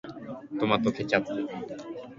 [0.59, 1.47] トマトケチャップ